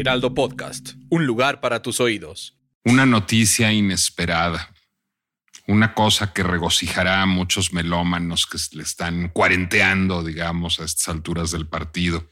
[0.00, 2.58] Heraldo Podcast, un lugar para tus oídos.
[2.84, 4.74] Una noticia inesperada.
[5.68, 11.52] Una cosa que regocijará a muchos melómanos que le están cuarenteando, digamos, a estas alturas
[11.52, 12.28] del partido.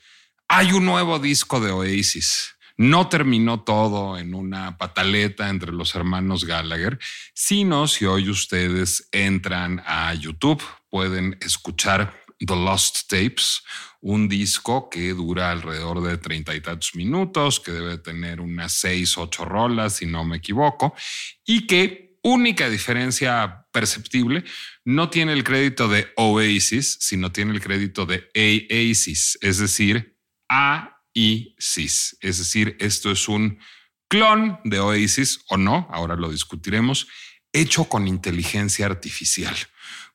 [0.49, 2.57] Hay un nuevo disco de Oasis.
[2.77, 6.99] No terminó todo en una pataleta entre los hermanos Gallagher,
[7.33, 13.63] sino si hoy ustedes entran a YouTube, pueden escuchar The Lost Tapes,
[14.03, 19.17] un disco que dura alrededor de treinta y tantos minutos, que debe tener unas seis,
[19.17, 20.95] ocho rolas, si no me equivoco,
[21.47, 24.45] y que única diferencia perceptible,
[24.85, 31.01] no tiene el crédito de Oasis, sino tiene el crédito de Oasis, es decir, A
[31.15, 32.17] y CIS.
[32.21, 33.59] Es decir, esto es un
[34.09, 37.09] clon de Oasis o no, ahora lo discutiremos,
[37.53, 39.57] hecho con inteligencia artificial.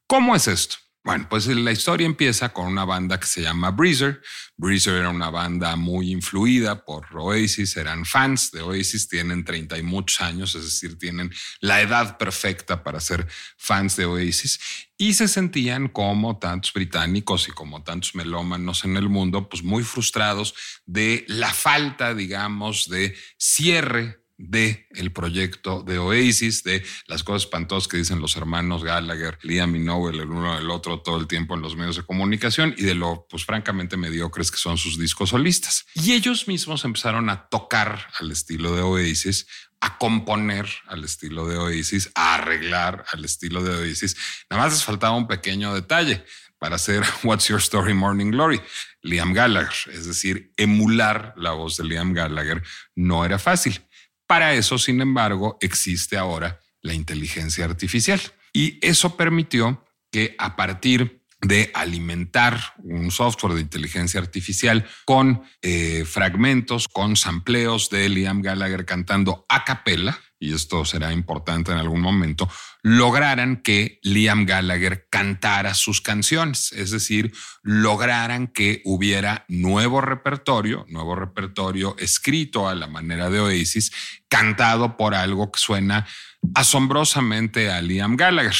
[0.07, 0.77] ¿Cómo es esto?
[1.07, 4.21] Bueno, pues la historia empieza con una banda que se llama Breezer.
[4.57, 9.83] Breezer era una banda muy influida por Oasis, eran fans de Oasis, tienen 30 y
[9.83, 14.59] muchos años, es decir, tienen la edad perfecta para ser fans de Oasis
[14.97, 19.85] y se sentían como tantos británicos y como tantos melómanos en el mundo, pues muy
[19.85, 20.55] frustrados
[20.85, 27.87] de la falta, digamos, de cierre de el proyecto de Oasis, de las cosas espantosas
[27.87, 31.55] que dicen los hermanos Gallagher, Liam y Noel, el uno del otro todo el tiempo
[31.55, 35.29] en los medios de comunicación y de lo, pues francamente mediocres que son sus discos
[35.29, 35.85] solistas.
[35.95, 39.47] Y ellos mismos empezaron a tocar al estilo de Oasis,
[39.79, 44.15] a componer al estilo de Oasis, a arreglar al estilo de Oasis.
[44.49, 46.23] Nada más les faltaba un pequeño detalle
[46.59, 48.61] para hacer What's Your Story Morning Glory,
[49.01, 52.63] Liam Gallagher, es decir, emular la voz de Liam Gallagher
[52.95, 53.81] no era fácil.
[54.27, 58.19] Para eso, sin embargo, existe ahora la inteligencia artificial.
[58.53, 66.05] Y eso permitió que a partir de alimentar un software de inteligencia artificial con eh,
[66.05, 72.01] fragmentos, con sampleos de Liam Gallagher cantando a capela, y esto será importante en algún
[72.01, 72.47] momento,
[72.83, 77.33] lograran que Liam Gallagher cantara sus canciones, es decir,
[77.63, 83.91] lograran que hubiera nuevo repertorio, nuevo repertorio escrito a la manera de Oasis,
[84.27, 86.05] cantado por algo que suena
[86.53, 88.55] asombrosamente a Liam Gallagher.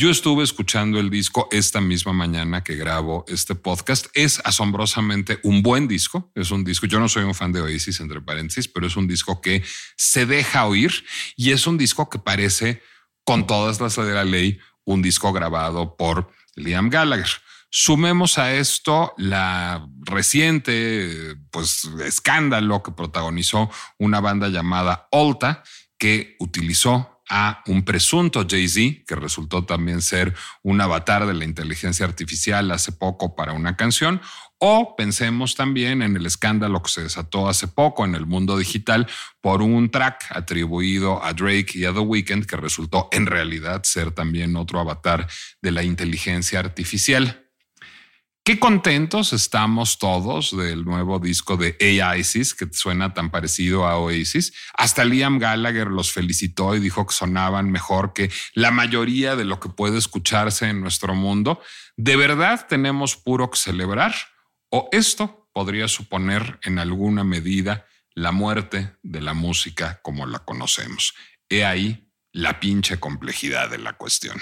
[0.00, 4.06] Yo estuve escuchando el disco esta misma mañana que grabo este podcast.
[4.14, 6.30] Es asombrosamente un buen disco.
[6.36, 6.86] Es un disco.
[6.86, 9.64] Yo no soy un fan de Oasis, entre paréntesis, pero es un disco que
[9.96, 10.92] se deja oír
[11.34, 12.80] y es un disco que parece,
[13.24, 17.42] con todas las de la ley, un disco grabado por Liam Gallagher.
[17.68, 25.64] Sumemos a esto la reciente pues, escándalo que protagonizó una banda llamada Olta,
[25.98, 32.06] que utilizó a un presunto Jay-Z, que resultó también ser un avatar de la inteligencia
[32.06, 34.20] artificial hace poco para una canción,
[34.58, 39.06] o pensemos también en el escándalo que se desató hace poco en el mundo digital
[39.40, 44.10] por un track atribuido a Drake y a The Weeknd, que resultó en realidad ser
[44.10, 45.28] también otro avatar
[45.62, 47.47] de la inteligencia artificial.
[48.48, 54.54] Qué contentos estamos todos del nuevo disco de Oasis, que suena tan parecido a Oasis.
[54.72, 59.60] Hasta Liam Gallagher los felicitó y dijo que sonaban mejor que la mayoría de lo
[59.60, 61.60] que puede escucharse en nuestro mundo.
[61.98, 64.14] ¿De verdad tenemos puro que celebrar?
[64.70, 67.84] ¿O esto podría suponer en alguna medida
[68.14, 71.12] la muerte de la música como la conocemos?
[71.50, 74.40] He ahí la pinche complejidad de la cuestión.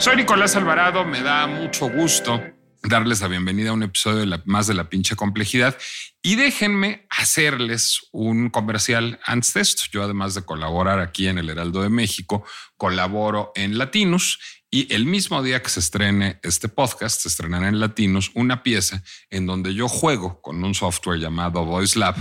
[0.00, 2.42] Soy Nicolás Alvarado, me da mucho gusto
[2.82, 5.76] darles la bienvenida a un episodio de más de la pinche complejidad
[6.22, 9.82] y déjenme hacerles un comercial antes de esto.
[9.92, 12.46] Yo además de colaborar aquí en el Heraldo de México,
[12.78, 14.38] colaboro en Latinus
[14.70, 19.02] y el mismo día que se estrene este podcast, se estrenará en Latinus una pieza
[19.28, 22.16] en donde yo juego con un software llamado Voice Lab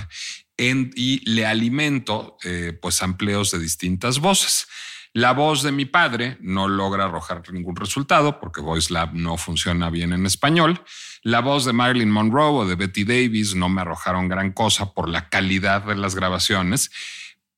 [0.58, 4.68] y le alimento eh, pues amplios de distintas voces.
[5.14, 9.90] La voz de mi padre no logra arrojar ningún resultado porque Voice Lab no funciona
[9.90, 10.84] bien en español.
[11.24, 15.10] La voz de Marilyn Monroe o de Betty Davis no me arrojaron gran cosa por
[15.10, 16.92] la calidad de las grabaciones.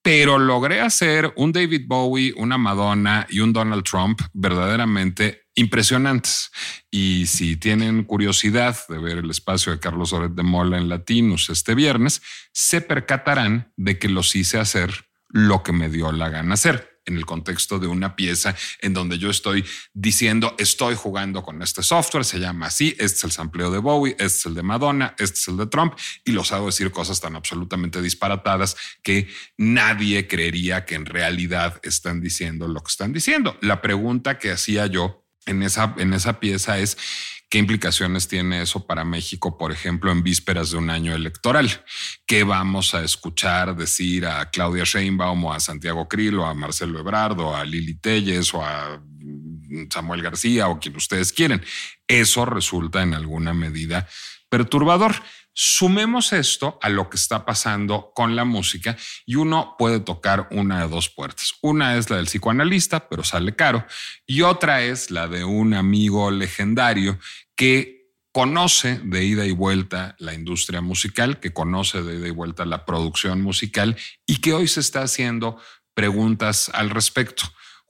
[0.03, 6.49] pero logré hacer un David Bowie, una Madonna y un Donald Trump verdaderamente impresionantes.
[6.89, 11.51] Y si tienen curiosidad de ver el espacio de Carlos Oret de Mola en Latinus
[11.51, 16.55] este viernes, se percatarán de que los hice hacer lo que me dio la gana
[16.55, 21.61] hacer en el contexto de una pieza en donde yo estoy diciendo, estoy jugando con
[21.61, 24.63] este software, se llama así, este es el sampleo de Bowie, este es el de
[24.63, 25.93] Madonna, este es el de Trump,
[26.25, 29.27] y los hago decir cosas tan absolutamente disparatadas que
[29.57, 33.57] nadie creería que en realidad están diciendo lo que están diciendo.
[33.61, 36.97] La pregunta que hacía yo en esa, en esa pieza es,
[37.51, 41.83] ¿Qué implicaciones tiene eso para México, por ejemplo, en vísperas de un año electoral?
[42.25, 46.97] ¿Qué vamos a escuchar decir a Claudia Sheinbaum o a Santiago Krill o a Marcelo
[46.97, 49.03] Ebrard o a Lili Telles o a
[49.89, 51.61] Samuel García o quien ustedes quieren?
[52.07, 54.07] Eso resulta en alguna medida
[54.47, 55.21] perturbador.
[55.53, 60.81] Sumemos esto a lo que está pasando con la música y uno puede tocar una
[60.81, 61.53] de dos puertas.
[61.61, 63.85] Una es la del psicoanalista, pero sale caro,
[64.25, 67.19] y otra es la de un amigo legendario
[67.55, 68.01] que
[68.31, 72.85] conoce de ida y vuelta la industria musical, que conoce de ida y vuelta la
[72.85, 75.59] producción musical y que hoy se está haciendo
[75.93, 77.43] preguntas al respecto.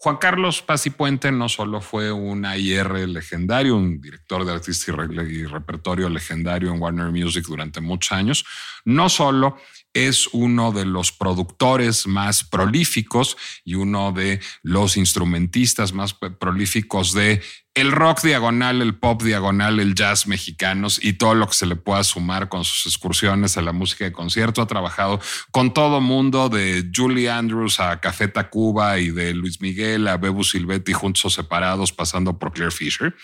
[0.04, 4.92] Juan Carlos Paz y Puente no solo fue un IR legendario, un director de artista
[4.92, 8.44] y, repertorio legendario en Warner Music durante muchos años,
[8.84, 9.58] no solo
[9.94, 17.42] es uno de los productores más prolíficos y uno de los instrumentistas más prolíficos de
[17.74, 21.78] el rock diagonal, el pop diagonal, el jazz mexicanos y todo lo que se le
[21.78, 24.62] pueda sumar con sus excursiones a la música de concierto.
[24.62, 25.22] Ha trabajado
[25.52, 30.44] con todo mundo, de Julie Andrews a Café Tacuba y de Luis Miguel a Bebu
[30.44, 33.16] Silvetti juntos o separados, pasando por Claire Fisher.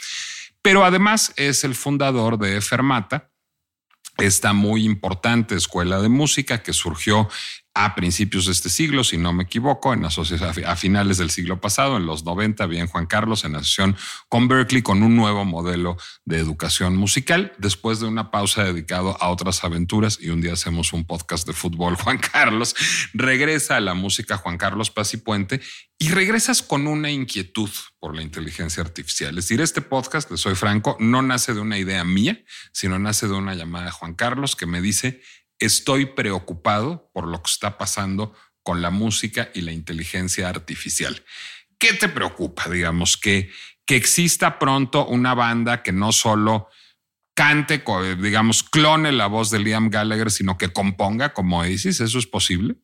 [0.62, 3.30] Pero además es el fundador de Fermata,
[4.18, 7.30] esta muy importante escuela de música que surgió
[7.80, 11.98] a principios de este siglo, si no me equivoco, en a finales del siglo pasado,
[11.98, 13.96] en los 90, bien Juan Carlos, en asociación
[14.30, 15.96] con Berkeley, con un nuevo modelo
[16.26, 17.54] de educación musical.
[17.60, 21.54] Después de una pausa dedicado a otras aventuras y un día hacemos un podcast de
[21.54, 22.76] fútbol, Juan Carlos,
[23.14, 25.62] regresa a la música Juan Carlos Paz y Puente
[26.00, 27.70] y regresas con una inquietud
[28.00, 29.38] por la inteligencia artificial.
[29.38, 33.28] Es decir, este podcast, le soy franco, no nace de una idea mía, sino nace
[33.28, 35.22] de una llamada de Juan Carlos que me dice,
[35.60, 38.34] estoy preocupado por lo que está pasando
[38.64, 41.24] con la música y la inteligencia artificial.
[41.80, 43.50] ¿Qué te preocupa, digamos, que,
[43.86, 46.68] que exista pronto una banda que no solo
[47.34, 47.84] cante,
[48.20, 52.02] digamos, clone la voz de Liam Gallagher, sino que componga como Oasis?
[52.02, 52.76] ¿Eso es posible?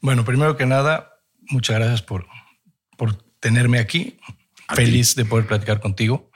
[0.00, 2.26] Bueno, primero que nada, muchas gracias por,
[2.98, 4.18] por tenerme aquí.
[4.74, 6.30] Feliz de poder platicar contigo.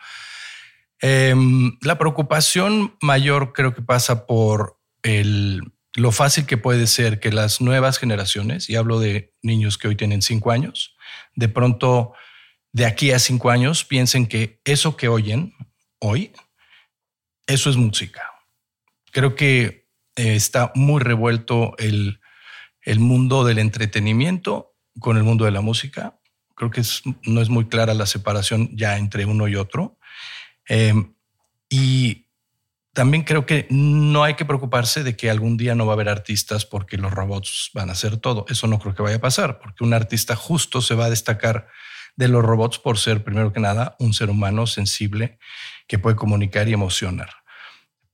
[1.00, 7.60] Em, la preocupación mayor creo que pasa por lo fácil que puede ser que las
[7.60, 10.96] nuevas generaciones, y hablo de niños que hoy tienen cinco años,
[11.34, 12.12] de pronto
[12.72, 15.54] de aquí a cinco años piensen que eso que oyen
[15.98, 16.32] hoy,
[17.46, 18.22] eso es música.
[19.10, 22.20] Creo que eh, está muy revuelto el,
[22.98, 26.18] mundo del entretenimiento con el mundo de la música.
[26.54, 26.82] Creo que
[27.24, 29.98] no es muy clara la separación ya entre uno y otro.
[30.68, 30.94] Eh,
[31.68, 32.27] y
[32.92, 36.08] también creo que no hay que preocuparse de que algún día no va a haber
[36.08, 38.44] artistas porque los robots van a hacer todo.
[38.48, 41.68] Eso no creo que vaya a pasar, porque un artista justo se va a destacar
[42.16, 45.38] de los robots por ser, primero que nada, un ser humano sensible
[45.86, 47.30] que puede comunicar y emocionar.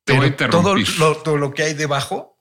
[0.05, 2.39] Pero todo lo, todo lo que hay debajo,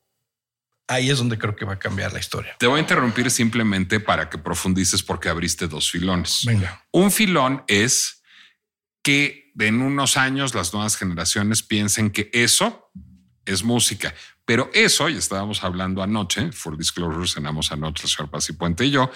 [0.88, 2.56] ahí es donde creo que va a cambiar la historia.
[2.60, 6.42] Te voy a interrumpir simplemente para que profundices porque abriste dos filones.
[6.46, 6.86] Venga.
[6.92, 8.22] Un filón es
[9.02, 12.92] que en unos años las nuevas generaciones piensen que eso
[13.46, 14.14] es música.
[14.46, 18.86] Pero eso, y estábamos hablando anoche, for disclosure, cenamos anoche, el señor Paz y Puente
[18.86, 19.10] y yo,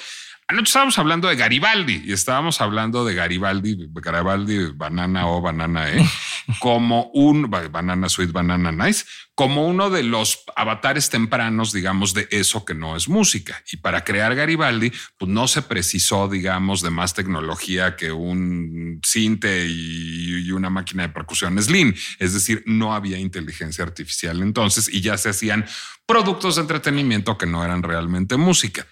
[0.49, 6.01] Anoche estábamos hablando de Garibaldi y estábamos hablando de Garibaldi, Garibaldi Banana o Banana E,
[6.61, 9.03] como un Banana Sweet Banana Nice,
[9.35, 13.61] como uno de los avatares tempranos, digamos, de eso que no es música.
[13.73, 19.65] Y para crear Garibaldi, pues no se precisó, digamos, de más tecnología que un cinte
[19.67, 21.93] y una máquina de percusión Slim.
[22.19, 25.65] Es decir, no había inteligencia artificial entonces y ya se hacían
[26.05, 28.87] productos de entretenimiento que no eran realmente música.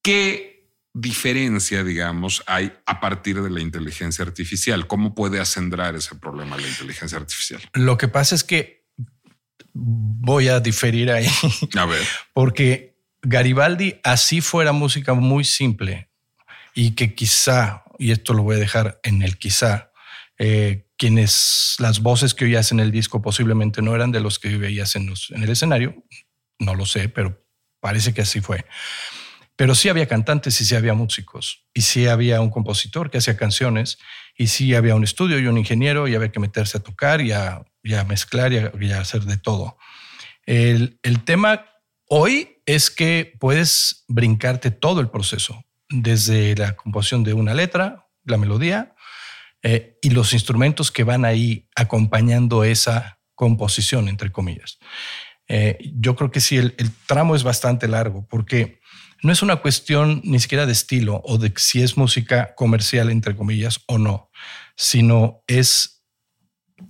[0.00, 0.55] ¿Qué
[0.98, 4.86] diferencia, digamos, hay a partir de la inteligencia artificial?
[4.86, 7.60] ¿Cómo puede acendrar ese problema la inteligencia artificial?
[7.74, 8.86] Lo que pasa es que
[9.74, 11.28] voy a diferir ahí.
[11.76, 12.02] A ver.
[12.32, 16.08] Porque Garibaldi, así fuera música muy simple
[16.74, 19.92] y que quizá, y esto lo voy a dejar en el quizá,
[20.38, 24.56] eh, quienes las voces que oías en el disco posiblemente no eran de los que
[24.56, 25.94] veías en, en el escenario,
[26.58, 27.44] no lo sé, pero
[27.80, 28.64] parece que así fue
[29.56, 31.64] Pero sí había cantantes y sí había músicos.
[31.72, 33.98] Y sí había un compositor que hacía canciones.
[34.36, 37.32] Y sí había un estudio y un ingeniero y había que meterse a tocar y
[37.32, 37.64] a,
[38.06, 39.78] mezclar y a, hacer de todo.
[40.44, 41.66] El, tema
[42.08, 48.36] hoy es que puedes brincarte todo el proceso, desde la composición de una letra, la
[48.36, 48.94] melodía,
[49.62, 54.78] eh, y los instrumentos que van ahí acompañando esa composición, entre comillas.
[55.48, 56.74] Eh, yo creo que sí, el,
[57.06, 58.80] tramo es bastante largo porque
[59.22, 63.36] no es una cuestión ni siquiera de estilo o de si es música comercial, entre
[63.36, 64.30] comillas, o no,
[64.76, 66.04] sino es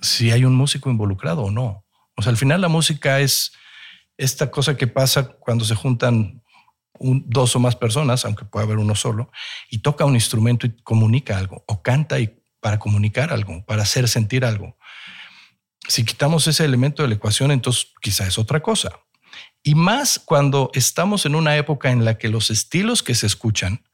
[0.01, 1.85] si hay un músico involucrado o no.
[2.17, 3.53] O sea, al final la música es
[4.17, 6.43] esta cosa que pasa cuando se juntan
[6.99, 9.31] dos o más personas, aunque pueda haber uno solo,
[9.71, 14.09] y toca un instrumento y comunica algo, o canta y para comunicar algo, para hacer
[14.09, 14.77] sentir algo.
[15.89, 18.91] Si quitamos ese elemento de la ecuación, entonces quizá es otra cosa.
[19.67, 23.85] Y más cuando estamos en una época en la que los estilos que se escuchan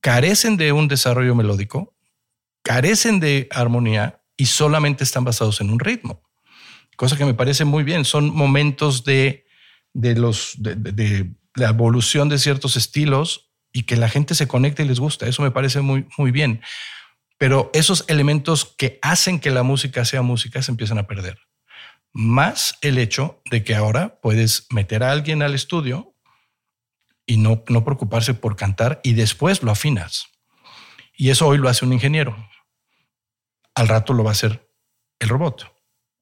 [0.00, 1.94] carecen de un desarrollo melódico,
[2.62, 6.22] carecen de armonía y solamente están basados en un ritmo.
[6.96, 8.06] Cosa que me parece muy bien.
[8.06, 9.44] Son momentos de,
[9.92, 14.88] de los, de, la evolución de ciertos estilos y que la gente se conecte y
[14.88, 15.26] les gusta.
[15.26, 16.62] Eso me parece muy, muy bien
[17.40, 21.38] pero esos elementos que hacen que la música sea música se empiezan a perder.
[22.12, 26.14] Más el hecho de que ahora puedes meter a alguien al estudio
[27.26, 30.28] y no, no preocuparse por cantar y después lo afinas.
[31.14, 32.36] Y eso hoy lo hace un ingeniero.
[33.74, 34.68] Al rato lo va a hacer
[35.18, 35.72] el robot.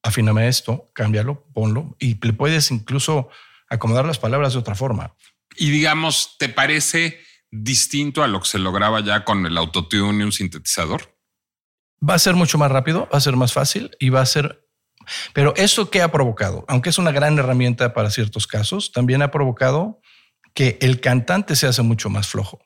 [0.02, 3.28] Afíname esto, cámbialo, ponlo y le puedes incluso
[3.68, 5.14] acomodar las palabras de otra forma.
[5.56, 10.22] Y digamos, ¿te parece distinto a lo que se lograba ya con el autotune y
[10.22, 11.16] un sintetizador?
[12.08, 14.65] Va a ser mucho más rápido, va a ser más fácil y va a ser...
[15.32, 19.30] Pero eso que ha provocado, aunque es una gran herramienta para ciertos casos, también ha
[19.30, 20.00] provocado
[20.54, 22.60] que el cantante se hace mucho más flojo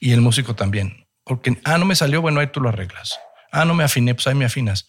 [0.00, 1.06] y el músico también.
[1.24, 3.18] Porque, ah, no me salió, bueno, ahí tú lo arreglas.
[3.52, 4.88] Ah, no me afiné, pues ahí me afinas.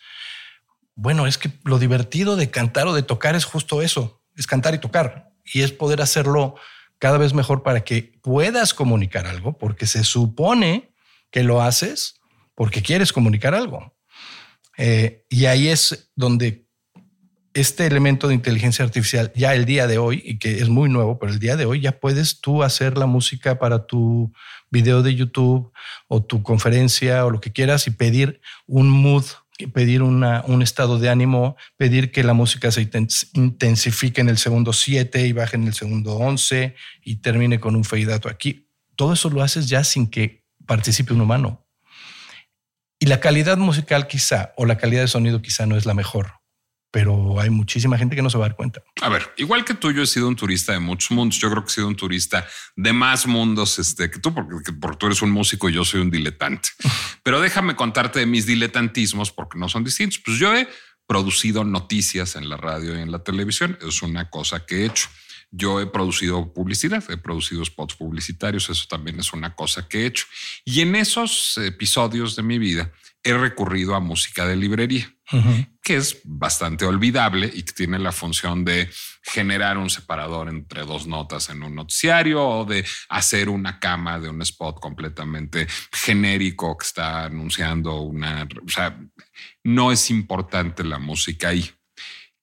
[0.95, 4.73] Bueno, es que lo divertido de cantar o de tocar es justo eso, es cantar
[4.73, 5.31] y tocar.
[5.43, 6.55] Y es poder hacerlo
[6.97, 10.93] cada vez mejor para que puedas comunicar algo, porque se supone
[11.31, 12.19] que lo haces
[12.55, 13.95] porque quieres comunicar algo.
[14.77, 16.68] Eh, y ahí es donde
[17.53, 21.19] este elemento de inteligencia artificial, ya el día de hoy, y que es muy nuevo,
[21.19, 24.31] pero el día de hoy ya puedes tú hacer la música para tu
[24.69, 25.71] video de YouTube
[26.07, 29.25] o tu conferencia o lo que quieras y pedir un mood
[29.67, 32.89] pedir un estado de ánimo, pedir que la música se
[33.33, 37.83] intensifique en el segundo 7 y baje en el segundo 11 y termine con un
[37.83, 38.69] feidato aquí.
[38.95, 41.65] Todo eso lo haces ya sin que participe un humano.
[42.99, 46.38] Y la calidad musical quizá, o la calidad de sonido quizá no es la mejor,
[46.91, 48.81] pero hay muchísima gente que no se va a dar cuenta.
[49.01, 51.39] A ver, igual que tú, yo he sido un turista de muchos mundos.
[51.39, 54.97] Yo creo que he sido un turista de más mundos este, que tú, porque, porque
[54.97, 56.69] tú eres un músico y yo soy un diletante.
[57.23, 60.19] Pero déjame contarte de mis diletantismos porque no son distintos.
[60.25, 60.67] Pues yo he
[61.05, 63.77] producido noticias en la radio y en la televisión.
[63.87, 65.09] Es una cosa que he hecho.
[65.51, 68.69] Yo he producido publicidad, he producido spots publicitarios.
[68.69, 70.25] Eso también es una cosa que he hecho.
[70.65, 72.91] Y en esos episodios de mi vida
[73.23, 75.13] he recurrido a música de librería,
[75.83, 78.89] que es bastante olvidable y que tiene la función de
[79.21, 84.29] generar un separador entre dos notas en un noticiario o de hacer una cama de
[84.29, 88.47] un spot completamente genérico que está anunciando una...
[88.65, 88.97] O sea,
[89.63, 91.69] no es importante la música ahí.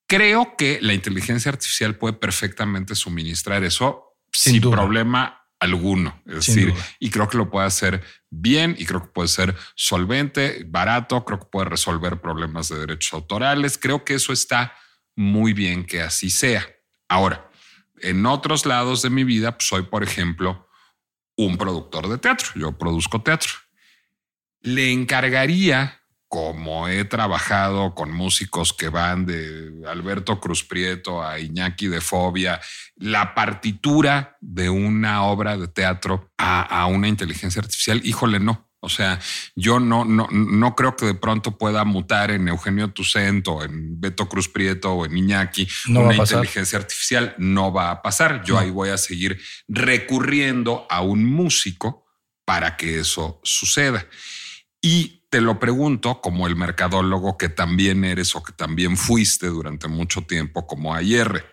[0.06, 6.20] Creo que la inteligencia artificial puede perfectamente suministrar eso sin, sin problema alguno.
[6.26, 10.64] Es decir, y creo que lo puede hacer bien y creo que puede ser solvente,
[10.66, 13.78] barato, creo que puede resolver problemas de derechos autorales.
[13.78, 14.74] Creo que eso está
[15.14, 16.66] muy bien que así sea.
[17.08, 17.50] Ahora,
[18.00, 20.68] en otros lados de mi vida, pues, soy, por ejemplo,
[21.36, 22.48] un productor de teatro.
[22.54, 23.52] Yo produzco teatro.
[24.60, 31.86] Le encargaría como he trabajado con músicos que van de Alberto Cruz Prieto a Iñaki
[31.86, 32.60] de Fobia,
[32.96, 38.68] la partitura de una obra de teatro a, una inteligencia artificial, híjole, no.
[38.80, 39.18] O sea,
[39.56, 44.00] yo no, no, no creo que de pronto pueda mutar en Eugenio Tucent o en
[44.00, 47.34] Beto Cruz Prieto o en Iñaki una inteligencia artificial.
[47.38, 48.44] No va a pasar.
[48.44, 52.06] Yo ahí voy a seguir recurriendo a un músico
[52.44, 54.06] para que eso suceda.
[54.80, 59.86] Y te lo pregunto como el mercadólogo que también eres o que también fuiste durante
[59.86, 61.52] mucho tiempo como ayer.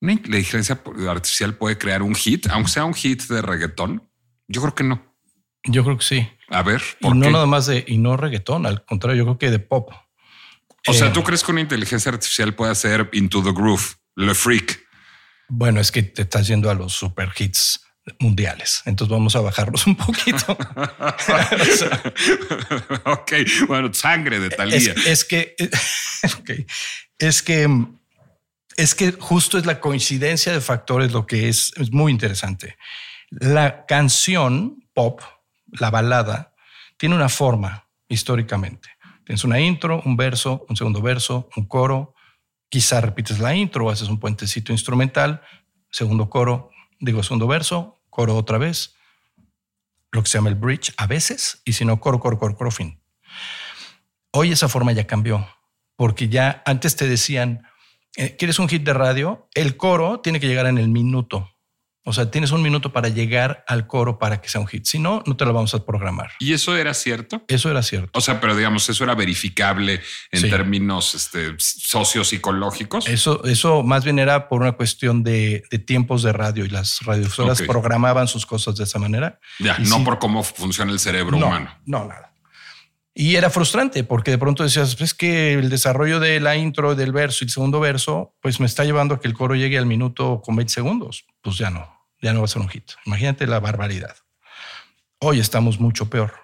[0.00, 4.10] ¿Una inteligencia artificial puede crear un hit, aunque sea un hit de reggaetón?
[4.48, 5.14] Yo creo que no.
[5.62, 6.28] Yo creo que sí.
[6.48, 9.50] A ver, y no nada más de y no reggaetón, al contrario, yo creo que
[9.52, 9.92] de pop.
[10.88, 13.84] O sea, ¿tú eh, crees que una inteligencia artificial puede hacer Into the Groove,
[14.16, 14.84] Le Freak?
[15.48, 17.85] Bueno, es que te estás yendo a los super hits
[18.18, 18.82] mundiales.
[18.84, 20.52] Entonces vamos a bajarlos un poquito.
[23.04, 23.32] ok,
[23.68, 25.54] bueno, sangre de tal Es, es que,
[26.40, 26.66] okay.
[27.18, 27.68] es que,
[28.76, 32.76] es que justo es la coincidencia de factores lo que es, es muy interesante.
[33.30, 35.20] La canción pop,
[35.66, 36.54] la balada,
[36.96, 38.88] tiene una forma históricamente.
[39.24, 42.14] Tienes una intro, un verso, un segundo verso, un coro,
[42.68, 45.42] quizá repites la intro haces un puentecito instrumental,
[45.90, 46.70] segundo coro,
[47.00, 48.96] digo segundo verso, coro otra vez,
[50.10, 52.70] lo que se llama el bridge a veces, y si no, coro, coro, coro, coro,
[52.70, 52.98] fin.
[54.32, 55.46] Hoy esa forma ya cambió,
[55.96, 57.68] porque ya antes te decían,
[58.16, 59.50] eh, ¿quieres un hit de radio?
[59.52, 61.55] El coro tiene que llegar en el minuto.
[62.08, 64.84] O sea, tienes un minuto para llegar al coro para que sea un hit.
[64.86, 66.30] Si no, no te lo vamos a programar.
[66.38, 67.42] ¿Y eso era cierto?
[67.48, 68.16] Eso era cierto.
[68.16, 70.48] O sea, pero digamos, eso era verificable en sí.
[70.48, 73.08] términos este, sociopsicológicos.
[73.08, 77.00] Eso, eso más bien era por una cuestión de, de tiempos de radio y las
[77.00, 77.66] radiodifusoras okay.
[77.66, 79.40] programaban sus cosas de esa manera.
[79.58, 81.76] Ya, no sí, por cómo funciona el cerebro no, humano.
[81.86, 82.32] No, nada.
[83.14, 87.10] Y era frustrante porque de pronto decías, pues que el desarrollo de la intro, del
[87.10, 89.86] verso y el segundo verso, pues me está llevando a que el coro llegue al
[89.86, 91.24] minuto con 20 segundos.
[91.42, 91.95] Pues ya no
[92.26, 92.90] ya no va a ser un hit.
[93.04, 94.16] Imagínate la barbaridad.
[95.20, 96.34] Hoy estamos mucho peor.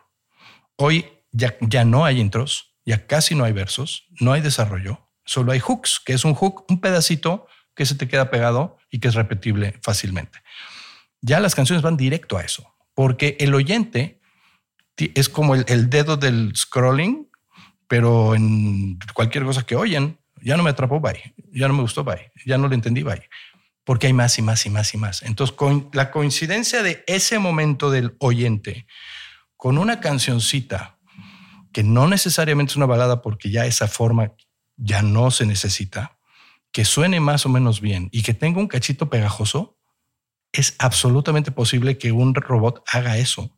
[0.76, 5.50] Hoy ya, ya no hay intros, ya casi no hay versos, no hay desarrollo, solo
[5.50, 9.08] hay hooks, que es un hook, un pedacito que se te queda pegado y que
[9.08, 10.38] es repetible fácilmente.
[11.20, 14.20] Ya las canciones van directo a eso, porque el oyente
[14.96, 17.28] es como el, dedo del scrolling,
[17.88, 22.04] pero en cualquier cosa que oyen, ya no me atrapó, bye, ya no me gustó,
[22.04, 23.28] bye, ya no le entendí, bye
[23.84, 25.22] porque hay más y más y más y más.
[25.22, 28.86] Entonces, con la coincidencia de ese momento del oyente
[29.56, 30.98] con una cancioncita
[31.72, 34.32] que no necesariamente es una balada porque ya esa forma
[34.76, 36.18] ya no se necesita,
[36.72, 39.78] que suene más o menos bien y que tenga un cachito pegajoso,
[40.52, 43.56] es absolutamente posible que un robot haga eso.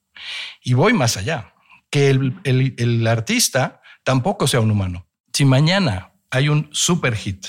[0.63, 1.55] Y voy más allá,
[1.91, 5.09] que el, el, artista tampoco sea un humano.
[5.33, 7.47] Si mañana hay un super hit,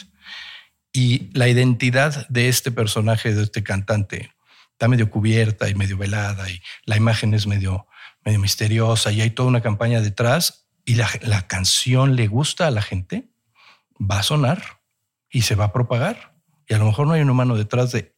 [0.96, 4.32] y la identidad de este personaje, de este cantante,
[4.72, 7.86] está medio cubierta y medio velada y la imagen es medio,
[8.24, 12.72] medio misteriosa y hay toda una campaña detrás y la, la canción le gusta a
[12.72, 13.30] la gente,
[14.00, 14.80] va a sonar
[15.30, 16.38] y se va a propagar.
[16.66, 18.16] Y a lo mejor no hay un humano detrás de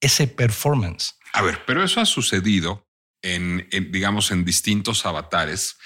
[0.00, 1.14] ese performance.
[1.32, 2.88] A ver, pero eso ha sucedido
[3.22, 5.76] en, en digamos, en distintos avatares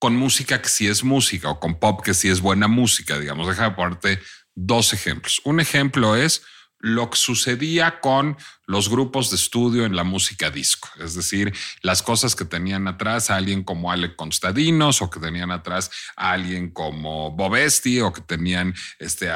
[0.00, 3.46] con música que sí es música o con pop que sí es buena música, digamos.
[3.46, 4.20] Deja de ponerte
[4.56, 5.40] dos ejemplos.
[5.44, 6.42] Un ejemplo es
[6.78, 12.02] lo que sucedía con los grupos de estudio en la música disco, es decir, las
[12.02, 16.70] cosas que tenían atrás a alguien como Alec Constadinos o que tenían atrás a alguien
[16.70, 19.30] como Bobesti o que tenían, este,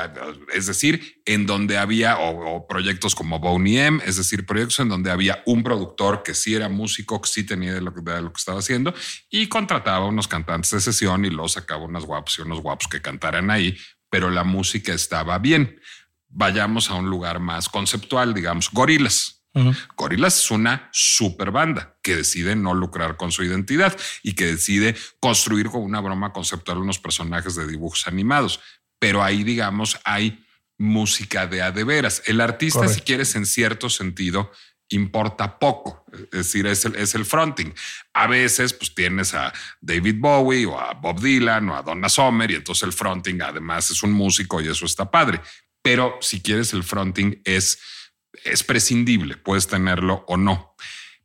[0.52, 5.10] es decir, en donde había o, proyectos como Boney M, es decir, proyectos en donde
[5.10, 8.00] había un productor que sí era músico, que sí tenía de lo, que
[8.36, 8.92] estaba haciendo
[9.30, 13.00] y contrataba unos cantantes de sesión y los sacaba unos guapos y unos guapos que
[13.00, 13.76] cantaran ahí
[14.10, 15.80] pero la música estaba bien.
[16.28, 19.42] Vayamos a un lugar más conceptual, digamos, Gorilas.
[19.52, 19.76] Uh -huh.
[19.96, 24.94] Gorilas es una super banda que decide no lucrar con su identidad y que decide
[25.18, 28.60] construir con una broma conceptual unos personajes de dibujos animados.
[29.00, 30.44] Pero ahí, digamos, hay
[30.78, 32.22] música de a de veras.
[32.26, 32.98] El artista, Correcto.
[32.98, 34.50] si quieres, en cierto sentido,
[34.90, 37.72] importa poco, es decir, es el, es el fronting.
[38.12, 42.50] A veces, pues tienes a David Bowie o a Bob Dylan o a Donna Summer
[42.50, 45.40] y entonces el fronting además es un músico y eso está padre.
[45.82, 47.80] Pero si quieres, el fronting es,
[48.44, 50.74] es prescindible, puedes tenerlo o no.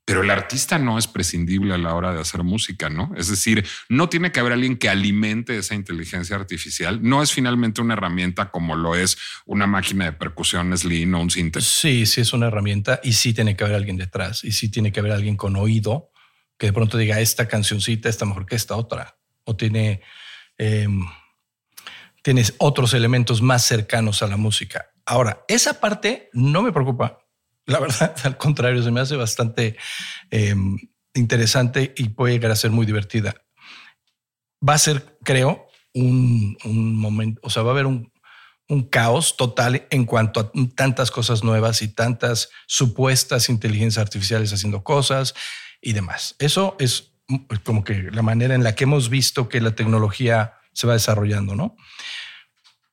[0.06, 3.12] Pero el artista no es prescindible a la hora de hacer música, ¿no?
[3.18, 7.00] Es decir, no tiene que haber alguien que alimente esa inteligencia artificial.
[7.02, 11.32] No es finalmente una herramienta como lo es una máquina de percusiones Lean o un
[11.32, 11.82] sintetizador.
[11.82, 14.92] Sí, sí es una herramienta y sí tiene que haber alguien detrás y sí tiene
[14.92, 16.12] que haber alguien con oído
[16.60, 20.02] que de pronto diga esta cancioncita está mejor que esta otra o tiene,
[20.60, 20.88] eh,
[22.22, 24.92] tienes otros elementos más cercanos a la música.
[25.04, 27.25] Ahora, esa parte no me preocupa
[27.66, 29.78] la verdad, al contrario, se me hace bastante
[30.32, 30.56] eh,
[31.14, 33.36] interesante y puede llegar a ser muy divertida.
[34.68, 38.12] Va a ser, creo, un, un momento, o sea, va a haber un,
[38.68, 44.84] un, caos total en cuanto a tantas cosas nuevas y tantas supuestas inteligencias artificiales haciendo
[44.84, 45.34] cosas
[45.82, 46.36] y demás.
[46.40, 47.14] Eso es
[47.64, 51.56] como que la manera en la que hemos visto que la tecnología se va desarrollando,
[51.56, 51.76] ¿no?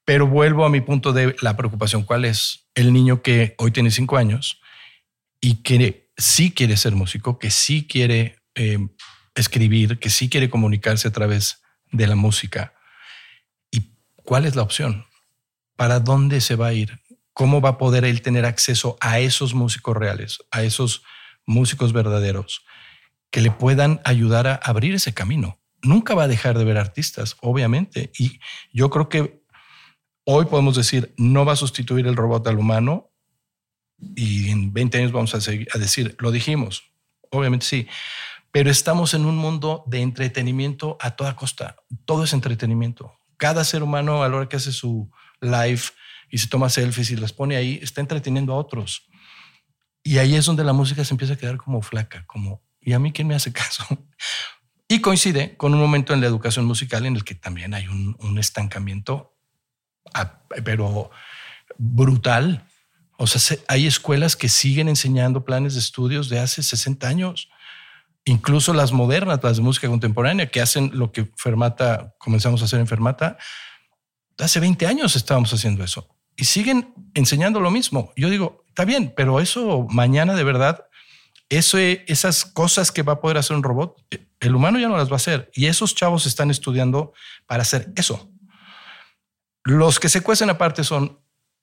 [0.05, 2.05] Pero vuelvo a mi punto de la preocupación.
[2.05, 2.69] ¿Cuál es?
[2.75, 4.62] El niño que hoy tiene cinco años
[5.43, 8.79] y que sí quiere ser músico, que sí quiere eh,
[9.35, 12.73] escribir, que sí quiere comunicarse a través de la música.
[13.71, 15.05] ¿Y cuál es la opción?
[15.77, 17.01] ¿Para dónde se va a ir?
[17.35, 21.03] ¿Cómo va a poder él tener acceso a esos músicos reales, a esos
[21.45, 22.65] músicos verdaderos
[23.31, 25.59] que le puedan ayudar a abrir ese camino.
[25.83, 28.13] Nunca va a dejar de ver artistas, obviamente.
[28.19, 28.39] Y
[28.73, 29.43] yo creo que
[30.25, 33.12] hoy podemos decir, no va a sustituir el robot al humano
[34.17, 36.93] y en 20 años vamos a, seguir, a decir, lo dijimos,
[37.31, 37.89] obviamente sí,
[38.53, 41.77] pero estamos en un mundo de entretenimiento a toda costa.
[42.05, 43.15] Todo es entretenimiento.
[43.39, 45.11] Cada ser humano a la hora que hace su
[45.41, 45.81] live
[46.31, 49.09] y se toma selfies y las pone ahí, está entreteniendo a otros.
[50.03, 52.99] Y ahí es donde la música se empieza a quedar como flaca, como, ¿y a
[52.99, 53.85] mí quién me hace caso?
[54.87, 58.17] Y coincide con un momento en la educación musical en el que también hay un,
[58.21, 59.35] un estancamiento,
[60.65, 61.11] pero
[61.79, 62.67] brutal.
[63.23, 67.49] O sea, hay escuelas que siguen enseñando planes de estudios de hace 60 años
[68.25, 72.81] incluso las modernas, las de música contemporánea, que hacen lo que Fermata, comenzamos a hacer
[72.81, 73.37] en Fermata,
[74.39, 78.13] hace 20 años estábamos haciendo eso y siguen enseñando lo mismo.
[78.17, 80.87] Yo digo, está bien, pero eso mañana de verdad,
[81.49, 83.97] eso, esas cosas que va a poder hacer un robot,
[84.41, 85.51] el humano ya no las va a hacer.
[85.55, 87.13] Y esos chavos están estudiando
[87.47, 88.31] para hacer eso.
[89.65, 91.22] Los que se cuecen aparte son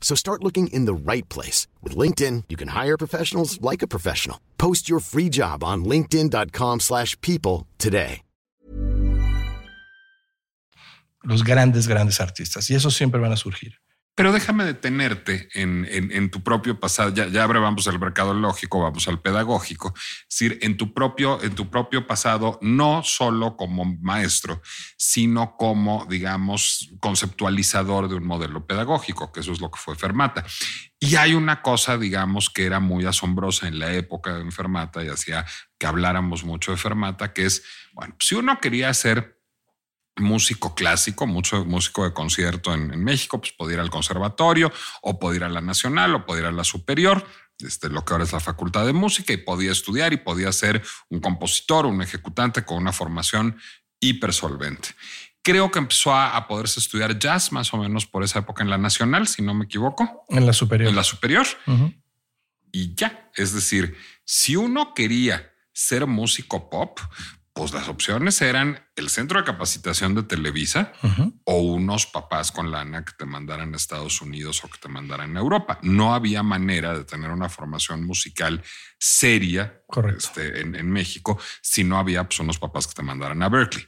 [0.00, 1.66] So start looking in the right place.
[1.82, 4.40] With LinkedIn, you can hire professionals like a professional.
[4.56, 8.22] Post your free job on linkedin.com slash people today.
[11.28, 12.70] los grandes, grandes artistas.
[12.70, 13.74] Y esos siempre van a surgir.
[14.18, 17.14] Pero déjame detenerte en, en, tu propio pasado.
[17.14, 19.94] Ya, ya ahora vamos al mercado lógico, vamos al pedagógico.
[19.96, 24.60] Es decir, en tu propio, en tu propio pasado, no solo como maestro,
[24.96, 30.44] sino como, digamos, conceptualizador de un modelo pedagógico, que eso es lo que fue Fermata.
[30.98, 35.10] Y hay una cosa, digamos, que era muy asombrosa en la época de Fermata y
[35.10, 35.46] hacía
[35.78, 39.37] que habláramos mucho de Fermata, que es, bueno, si uno quería hacer
[40.18, 45.38] músico clásico, mucho músico de concierto en, México, pues podía ir al conservatorio o podía
[45.38, 47.26] ir a la nacional o podía ir a la superior,
[47.58, 50.82] este, lo que ahora es la facultad de música y podía estudiar y podía ser
[51.08, 53.58] un compositor, un ejecutante con una formación
[54.00, 54.90] hipersolvente.
[55.42, 58.78] Creo que empezó a, poderse estudiar jazz más o menos por esa época en la
[58.78, 60.24] nacional, si no me equivoco.
[60.28, 60.90] En la superior.
[60.90, 61.46] En la superior.
[62.70, 67.00] Y ya, es decir, si uno quería ser músico pop,
[67.58, 70.92] pues las opciones eran el centro de capacitación de Televisa
[71.42, 75.36] o unos papás con lana que te mandaran a Estados Unidos o que te mandaran
[75.36, 75.80] a Europa.
[75.82, 78.62] No había manera de tener una formación musical
[79.00, 79.82] seria
[80.16, 83.84] este, en, México si no había pues, unos papás que te mandaran a Berkeley.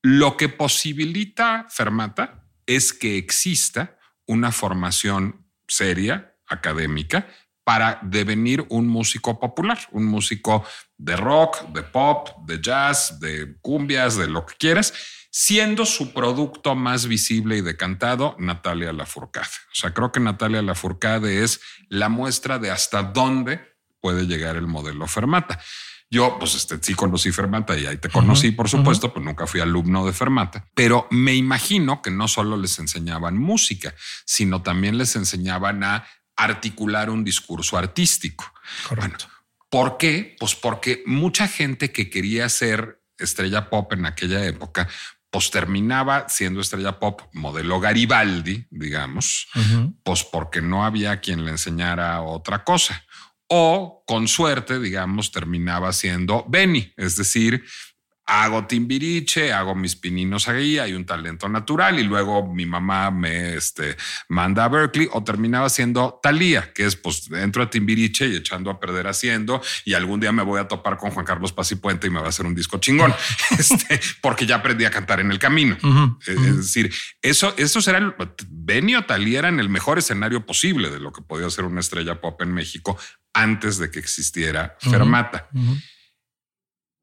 [0.00, 7.28] Lo que posibilita Fermata es que exista una formación seria, académica,
[7.64, 10.64] para devenir un músico popular, un músico
[10.96, 14.92] de rock, de pop, de jazz, de cumbias, de lo que quieras,
[15.30, 19.46] siendo su producto más visible y decantado Natalia Lafourcade.
[19.46, 23.60] O sea, creo que Natalia Lafourcade es la muestra de hasta dónde
[24.00, 25.60] puede llegar el modelo Fermata.
[26.12, 29.60] Yo, pues, este, sí conocí Fermata y ahí te conocí, por supuesto, pues nunca fui
[29.60, 33.94] alumno de Fermata, pero me imagino que no solo les enseñaban música,
[34.24, 36.04] sino también les enseñaban a
[36.42, 38.52] articular un discurso artístico.
[38.88, 39.26] Correcto.
[39.68, 40.36] ¿Por qué?
[40.38, 44.88] Pues porque mucha gente que quería ser estrella pop en aquella época,
[45.30, 49.46] pues terminaba siendo estrella pop modelo Garibaldi, digamos,
[50.02, 53.04] pues porque no había quien le enseñara otra cosa.
[53.46, 57.64] O con suerte, digamos, terminaba siendo Benny, es decir,
[58.30, 63.54] hago timbiriche, hago mis pininos ahí, hay un talento natural y luego mi mamá me
[63.54, 63.96] este,
[64.28, 68.70] manda a Berkeley o terminaba siendo Talía, que es pues entro a timbiriche y echando
[68.70, 71.74] a perder haciendo y algún día me voy a topar con Juan Carlos Paz y
[71.74, 73.12] Puente y me va a hacer un disco chingón,
[73.58, 75.76] este, porque ya aprendí a cantar en el camino.
[76.24, 78.14] Es decir, eso, eso será el,
[78.48, 82.20] Benny o Talía eran el mejor escenario posible de lo que podía ser una estrella
[82.20, 82.96] pop en México
[83.32, 85.48] antes de que existiera Fermata.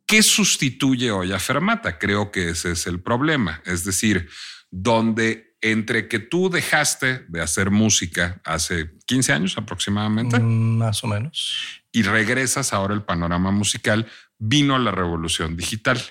[0.08, 2.00] ¿Qué sustituye hoy a Fermata?
[2.00, 3.62] Creo que ese es el problema.
[3.66, 4.30] Es decir,
[4.72, 10.40] donde entre que tú dejaste de hacer música hace 15 años aproximadamente.
[10.40, 11.82] Mm, más o menos.
[11.92, 14.08] Y regresas ahora al panorama musical,
[14.40, 16.02] vino la revolución digital.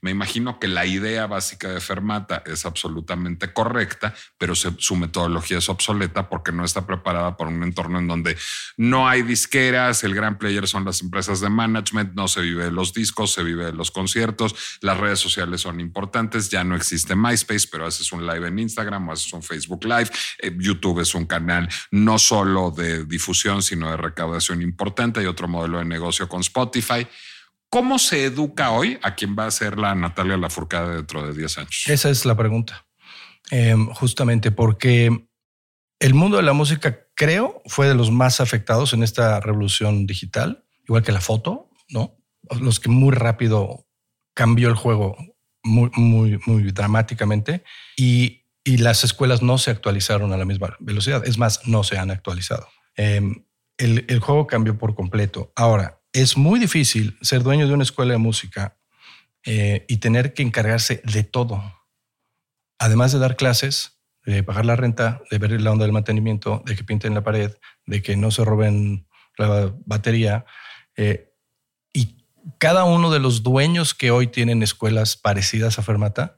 [0.00, 5.68] Me imagino que la idea básica de Fermata es absolutamente correcta, pero su metodología es
[5.68, 8.36] obsoleta porque no está preparada para un entorno en donde
[8.76, 12.70] no hay disqueras, el gran player son las empresas de management, no se vive de
[12.70, 17.14] los discos, se vive de los conciertos, las redes sociales son importantes, ya no existe
[17.14, 21.14] MySpace, pero haces un live en Instagram o haces un Facebook Live, eh, YouTube es
[21.14, 26.28] un canal no solo de difusión, sino de recaudación importante, hay otro modelo de negocio
[26.28, 27.06] con Spotify.
[27.74, 31.58] ¿Cómo se educa hoy a quien va a ser la Natalia Lafourcade dentro de 10
[31.58, 31.82] años?
[31.88, 32.86] Esa es la pregunta.
[33.50, 35.26] Em, justamente porque
[35.98, 40.64] el mundo de la música, creo, fue de los más afectados en esta revolución digital,
[40.86, 42.16] igual que la foto, ¿no?
[42.60, 43.88] Los que muy rápido
[44.34, 45.16] cambió el juego
[45.64, 47.64] muy, muy, muy dramáticamente
[47.96, 51.26] y, las escuelas no se actualizaron a la misma velocidad.
[51.26, 52.68] Es más, no se han actualizado.
[52.94, 53.44] Em,
[53.78, 55.52] el, el juego cambió por completo.
[55.56, 58.78] Ahora, es muy difícil ser dueño de una escuela de música
[59.44, 61.60] eh, y tener que encargarse de todo.
[62.78, 66.76] Además de dar clases, de pagar la renta, de ver la onda del mantenimiento, de
[66.76, 67.52] que pinten la pared,
[67.84, 70.46] de que no se roben la batería.
[70.96, 71.34] Eh,
[71.92, 72.24] y
[72.58, 76.36] cada uno de los dueños que hoy tienen escuelas parecidas a Fermata,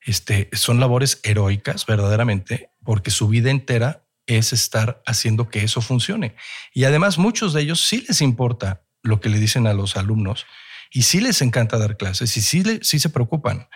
[0.00, 6.36] este, son labores heroicas verdaderamente, porque su vida entera es estar haciendo que eso funcione.
[6.72, 10.46] Y además muchos de ellos sí les importa lo que le dicen a los alumnos
[10.90, 13.68] y sí les encanta dar clases y sí, sí se preocupan.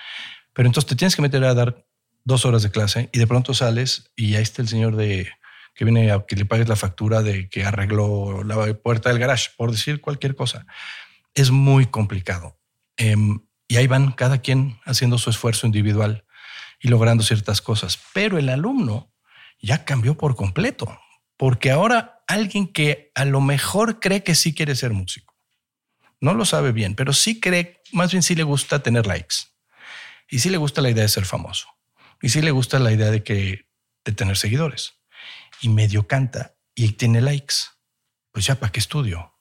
[0.53, 1.87] Pero entonces te tienes que meter a dar
[2.25, 5.31] dos horas de clase y de pronto sales y ahí está el señor de
[5.75, 9.51] que viene a que le pagues la factura de que arregló la puerta del garage,
[9.57, 10.67] por decir cualquier cosa.
[11.35, 12.59] Es muy complicado.
[12.97, 16.25] Em, y ahí van cada quien haciendo su esfuerzo individual
[16.81, 17.99] y logrando ciertas cosas.
[18.13, 19.13] Pero el alumno
[19.61, 20.97] ya cambió por completo,
[21.37, 25.35] porque ahora alguien que a lo mejor cree que sí quiere ser músico.
[26.21, 29.37] No lo sabe bien, pero sí cree, más bien sí le gusta tener likes.
[30.29, 31.69] Y sí le gusta la idea de ser famoso.
[32.23, 33.67] Y sí le gusta la idea de que
[34.05, 34.95] de tener seguidores.
[35.61, 37.55] Y medio canta y tiene likes.
[38.33, 39.35] Pues ya, ¿para qué estudio?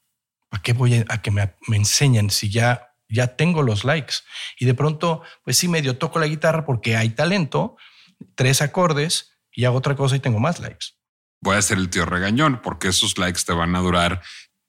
[0.50, 4.16] ¿Para qué voy a, que me, me enseñen si ya ya tengo los likes.
[4.58, 7.78] Y de pronto, pues sí, medio toco la guitarra porque hay talento,
[8.34, 10.88] tres acordes y hago otra cosa y tengo más likes
[11.44, 14.22] voy a ser el tío regañón, porque esos likes te van a durar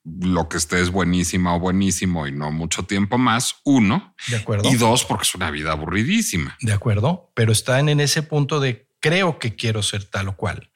[0.04, 3.56] lo que estés buenísima o buenísimo y no mucho tiempo más.
[3.64, 4.14] Uno.
[4.28, 4.68] De acuerdo.
[4.68, 6.56] Y dos, porque es una vida aburridísima.
[6.60, 7.32] De acuerdo.
[7.34, 10.70] Pero están en ese punto de creo que quiero ser tal o cual.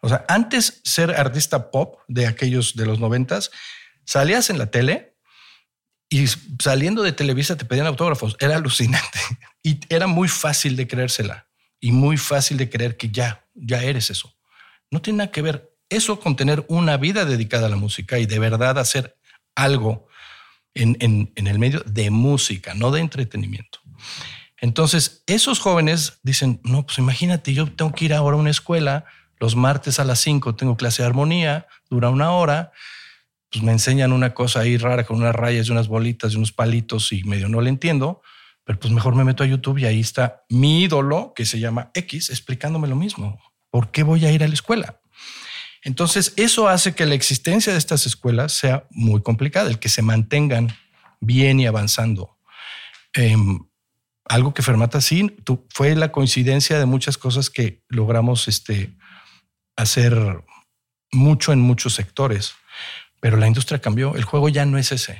[0.00, 3.50] O sea, antes ser artista pop de aquellos de los noventas,
[4.04, 5.16] salías en la tele
[6.08, 6.26] y
[6.62, 8.36] saliendo de Televisa te pedían autógrafos.
[8.38, 9.18] Era alucinante
[9.62, 11.48] y era muy fácil de creérsela
[11.80, 14.35] y muy fácil de creer que ya, ya eres eso.
[14.90, 18.26] No tiene nada que ver eso con tener una vida dedicada a la música y
[18.26, 19.16] de verdad hacer
[19.54, 20.08] algo
[20.74, 23.80] en, el medio de música, no de entretenimiento.
[24.58, 29.04] Entonces, esos jóvenes dicen, no, pues imagínate, yo tengo que ir ahora a una escuela,
[29.38, 32.72] los martes a las 5 tengo clase de armonía, dura una hora,
[33.50, 36.52] pues me enseñan una cosa ahí rara con unas rayas y unas bolitas y unos
[36.52, 38.22] palitos y medio no le entiendo,
[38.64, 41.90] pero pues mejor me meto a YouTube y ahí está mi ídolo que se llama
[41.94, 43.38] X explicándome lo mismo.
[43.70, 45.00] ¿Por qué voy a ir a la escuela?
[45.82, 50.02] Entonces, eso hace que la existencia de estas escuelas sea muy complicada, el que se
[50.02, 50.76] mantengan
[51.20, 52.38] bien y avanzando.
[53.12, 53.60] Em,
[54.24, 55.36] algo que Fermata sí
[55.70, 58.96] fue la coincidencia de muchas cosas que logramos este,
[59.76, 60.42] hacer
[61.12, 62.54] mucho en muchos sectores,
[63.20, 65.18] pero la industria cambió, el juego ya no es ese.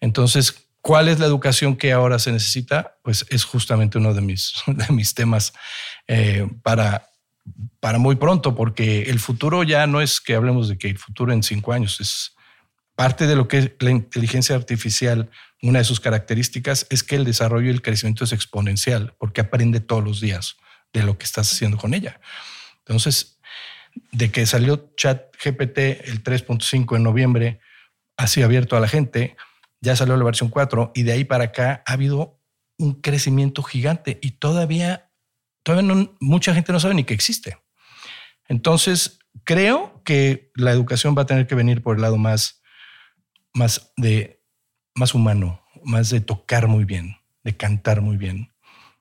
[0.00, 2.96] Entonces, ¿cuál es la educación que ahora se necesita?
[3.02, 5.52] Pues es justamente uno de mis, de mis temas
[6.08, 7.08] eh, para
[7.80, 11.32] para muy pronto, porque el futuro ya no es que hablemos de que el futuro
[11.32, 12.34] en cinco años es
[12.94, 15.30] parte de lo que es la inteligencia artificial.
[15.62, 19.80] Una de sus características es que el desarrollo y el crecimiento es exponencial, porque aprende
[19.80, 20.56] todos los días
[20.92, 22.20] de lo que estás haciendo con ella.
[22.78, 23.38] Entonces,
[24.12, 25.78] de que salió Chat GPT
[26.08, 27.60] el 3.5 en noviembre,
[28.16, 29.36] así abierto a la gente,
[29.80, 32.40] ya salió la versión 4 y de ahí para acá ha habido
[32.78, 35.05] un crecimiento gigante y todavía
[35.66, 37.58] todavía mucha gente no sabe ni que existe.
[38.46, 42.62] Entonces, creo que la educación va a tener que venir por el lado más,
[43.52, 44.40] más, de,
[44.94, 48.54] más humano, más de tocar muy bien, de cantar muy bien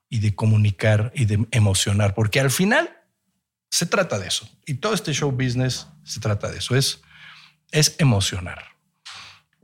[0.10, 2.90] y de comunicar y de emocionar, porque al final
[3.70, 4.50] se trata de eso.
[4.66, 7.00] Y todo este show business se trata de eso, es,
[7.70, 8.64] es emocionar.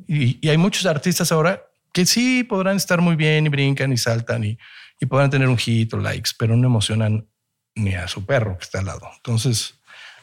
[0.08, 3.98] Y, y hay muchos artistas ahora que sí podrán estar muy bien y brincan y
[3.98, 4.60] saltan y,
[5.02, 7.28] y podrán tener un hit o likes, pero no emocionan
[7.76, 9.10] ni a su perro que está al lado.
[9.18, 9.74] Entonces,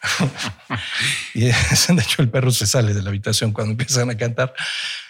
[1.35, 1.55] y de
[2.01, 4.55] hecho el perro se sale de la habitación cuando empiezan a cantar.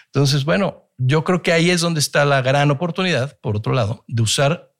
[0.07, 4.03] Entonces, bueno, yo creo que ahí es donde está la gran oportunidad, por otro lado,
[4.07, 4.73] de usar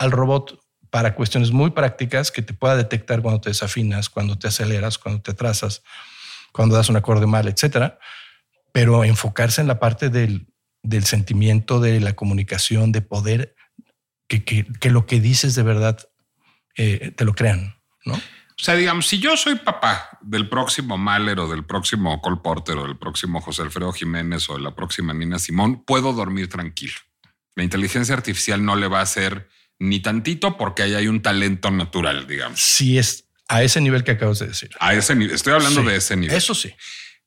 [0.00, 0.58] al robot
[0.90, 5.22] para cuestiones muy prácticas que te pueda detectar cuando te desafinas, cuando te aceleras, cuando
[5.22, 5.82] te atrasas,
[6.52, 8.00] cuando das un acorde mal, etcétera.
[8.72, 13.53] Pero enfocarse en la parte del sentimiento, de la comunicación, de poder
[14.42, 15.98] que, que, que lo que dices de verdad
[16.76, 18.14] eh, te lo crean, ¿no?
[18.14, 22.76] O sea, digamos, si yo soy papá del próximo Mahler o del próximo Cole Porter
[22.76, 26.94] o del próximo José Alfredo Jiménez o de la próxima Nina Simón, puedo dormir tranquilo.
[27.56, 29.48] La inteligencia artificial no le va a hacer
[29.80, 32.60] ni tantito porque ahí hay un talento natural, digamos.
[32.60, 34.70] Sí, es a ese nivel que acabas de decir.
[34.78, 36.36] A ese nivel, estoy hablando de ese nivel.
[36.36, 36.72] Eso sí.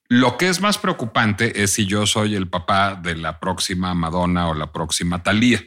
[0.07, 4.47] Lo que es más preocupante es si yo soy el papá de la próxima Madonna
[4.47, 5.61] o la próxima Thalía,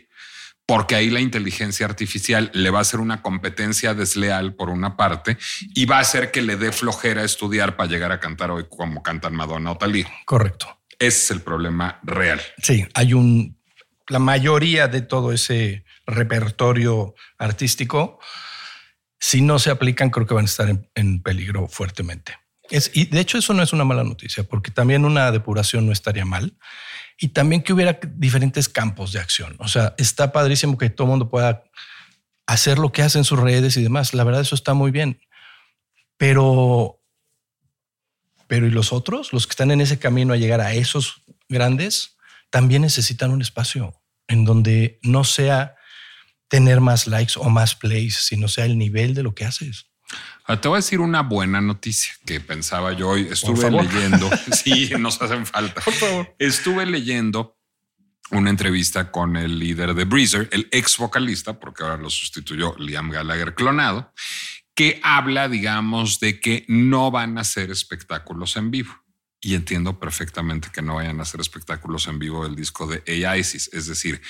[0.70, 5.36] porque ahí la inteligencia artificial le va a hacer una competencia desleal por una parte
[5.74, 9.02] y va a hacer que le dé flojera estudiar para llegar a cantar hoy como
[9.02, 10.06] cantan Madonna o Thalía.
[10.24, 10.78] Correcto.
[10.96, 12.40] Ese es el problema real.
[12.62, 13.58] Sí, hay un
[14.06, 18.20] la mayoría de todo ese repertorio artístico,
[19.18, 22.36] si no se aplican, creo que van a estar en, peligro fuertemente.
[22.70, 25.90] Es, y de hecho eso no es una mala noticia, porque también una depuración no
[25.90, 26.56] estaría mal.
[27.22, 29.54] Y también que hubiera diferentes campos de acción.
[29.58, 31.64] O sea, está padrísimo que todo el mundo pueda
[32.46, 34.14] hacer lo que hace en sus redes y demás.
[34.14, 35.20] La verdad, eso está muy bien.
[36.16, 36.98] Pero,
[38.46, 39.34] pero ¿y los otros?
[39.34, 42.16] Los que están en ese camino a llegar a esos grandes,
[42.48, 45.76] también necesitan un espacio en donde no sea
[46.48, 49.89] tener más likes o más plays, sino sea el nivel de lo que haces.
[50.46, 53.28] Ah, te voy a decir una buena noticia que pensaba yo hoy.
[53.30, 54.28] Estuve leyendo.
[54.52, 55.80] sí, nos hacen falta.
[55.80, 56.34] Por favor.
[56.38, 57.56] Estuve leyendo
[58.30, 63.10] una entrevista con el líder de Breezer, el ex vocalista, porque ahora lo sustituyó Liam
[63.10, 64.12] Gallagher clonado,
[64.74, 69.00] que habla, digamos, de que no van a hacer espectáculos en vivo
[69.40, 73.70] y entiendo perfectamente que no vayan a hacer espectáculos en vivo del disco de AISIS.
[73.72, 74.20] Es decir,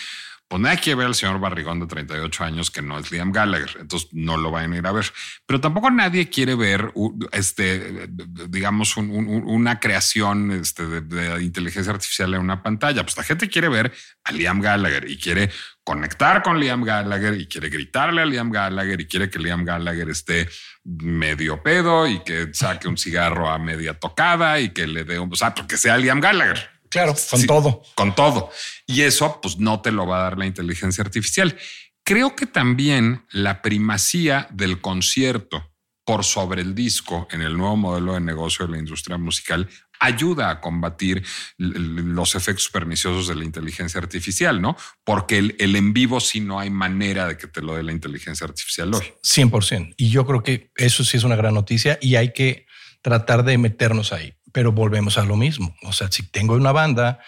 [0.51, 3.71] pues nadie quiere ver al señor Barrigón de 38 años que no es Liam Gallagher,
[3.79, 5.07] entonces no lo vayan a ir a ver.
[5.47, 6.93] Pero tampoco nadie quiere ver,
[7.31, 8.09] este,
[8.49, 13.05] digamos, una creación este, de, inteligencia artificial en una pantalla.
[13.05, 13.93] Pues la gente quiere ver
[14.25, 15.53] a Liam Gallagher y quiere
[15.85, 20.11] conectar con Liam Gallagher y quiere gritarle a Liam Gallagher y quiere que Liam Gallagher
[20.11, 20.49] esté
[20.83, 25.33] medio pedo y que saque un cigarro a media tocada y que le dé un,
[25.33, 26.80] o sea, porque sea Liam Gallagher.
[26.91, 27.83] Claro, con todo.
[27.95, 28.51] Con todo.
[28.87, 31.57] Y eso pues no te lo va a dar la inteligencia artificial.
[32.05, 35.71] Creo que también la primacía del concierto
[36.05, 39.69] por sobre el disco en el nuevo modelo de negocio de la industria musical
[40.01, 41.23] ayuda a combatir
[41.59, 44.77] los efectos perniciosos de la inteligencia artificial, ¿no?
[45.05, 47.93] Porque el, el, en vivo sí no hay manera de que te lo dé la
[47.93, 49.13] inteligencia artificial hoy.
[49.23, 49.95] 100%.
[49.99, 52.67] Y yo creo que eso sí es una gran noticia y hay que
[53.03, 55.75] tratar de meternos ahí pero volvemos a lo mismo.
[55.83, 57.21] O sea, si tengo una banda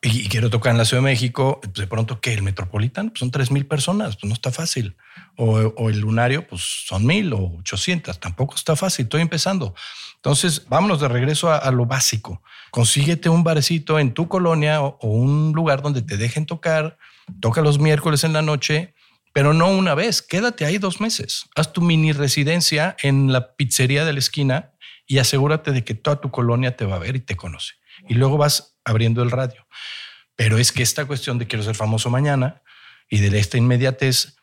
[0.00, 3.20] y, quiero tocar en la Ciudad de México, pues de pronto que el Metropolitan pues
[3.20, 4.96] son tres mil personas, pues no está fácil.
[5.36, 9.04] O, el Lunario, pues son mil o ochocientas, tampoco está fácil.
[9.04, 9.74] Estoy empezando.
[10.16, 12.42] Entonces, vámonos de regreso a, lo básico.
[12.70, 16.98] Consíguete un barecito en tu colonia o un lugar donde te dejen tocar.
[17.40, 18.94] Toca los miércoles en la noche
[19.32, 21.46] pero no una vez, quédate ahí dos meses.
[21.56, 24.71] Haz tu mini residencia en la pizzería de la esquina
[25.06, 27.74] y asegúrate de que toda tu colonia te va a ver y te conoce.
[28.08, 29.66] Y luego vas abriendo el radio.
[30.36, 32.62] Pero es que esta cuestión de quiero ser famoso mañana
[33.08, 34.36] y de esta inmediatez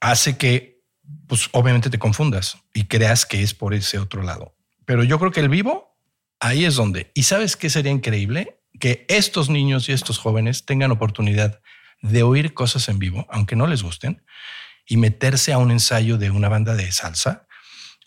[0.00, 0.82] hace que,
[1.28, 4.56] pues obviamente te confundas y creas que es por ese otro lado.
[4.84, 5.96] Pero yo creo que el vivo,
[6.40, 7.10] ahí es donde.
[7.14, 8.60] ¿Y sabes qué sería increíble?
[8.80, 11.60] Que estos niños y estos jóvenes tengan oportunidad
[12.02, 14.22] de oír cosas en vivo, aunque no les gusten,
[14.86, 17.45] y meterse a un ensayo de una banda de salsa